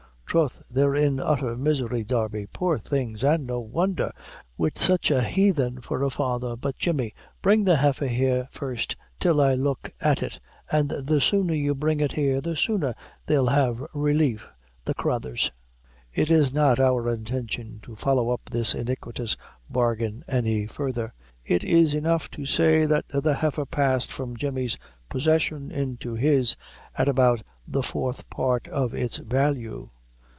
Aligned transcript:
Troth 0.33 0.61
they're 0.71 0.95
in 0.95 1.17
utther 1.17 1.57
misery, 1.59 2.05
Darby." 2.05 2.45
"Poor 2.53 2.79
things! 2.79 3.21
an' 3.21 3.45
no 3.47 3.59
wondher, 3.59 4.13
wid 4.57 4.77
such 4.77 5.11
a 5.11 5.19
haythen 5.19 5.79
of 5.85 6.01
a 6.01 6.09
father; 6.09 6.55
but, 6.55 6.77
Jemmy, 6.77 7.13
bring 7.41 7.65
the 7.65 7.75
heifer 7.75 8.07
here 8.07 8.47
first 8.49 8.95
till 9.19 9.41
I 9.41 9.55
look 9.55 9.91
at 9.99 10.23
it, 10.23 10.39
an' 10.71 10.87
the 10.87 11.19
sooner 11.19 11.53
you 11.53 11.75
bring 11.75 11.99
it 11.99 12.13
here 12.13 12.39
the 12.39 12.55
sooner 12.55 12.93
they'll 13.25 13.47
have 13.47 13.85
relief, 13.93 14.47
the 14.85 14.93
crathurs." 14.93 15.51
It 16.13 16.31
is 16.31 16.53
not 16.53 16.79
our 16.79 17.09
intention 17.13 17.81
to 17.81 17.97
follow 17.97 18.29
up 18.29 18.49
this 18.49 18.73
iniquitous 18.73 19.35
bargain 19.69 20.23
any 20.29 20.65
further; 20.65 21.13
it 21.43 21.65
is 21.65 21.93
enough 21.93 22.31
to 22.31 22.45
say 22.45 22.85
that 22.85 23.03
the 23.09 23.33
heifer 23.35 23.65
passed 23.65 24.13
from 24.13 24.37
Jemmy's 24.37 24.77
possession 25.09 25.71
into 25.71 26.13
his, 26.13 26.55
at 26.97 27.09
about 27.09 27.43
the 27.67 27.83
fourth 27.83 28.29
part 28.29 28.69
of 28.69 28.93
its 28.93 29.17
value. 29.17 29.89